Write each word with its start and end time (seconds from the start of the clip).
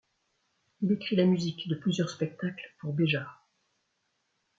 Il 0.81 0.91
écrit 0.93 1.15
la 1.15 1.25
musique 1.27 1.67
de 1.67 1.75
plusieurs 1.75 2.09
spectacles 2.09 2.73
pour 2.79 2.91
Béjart. 2.91 3.45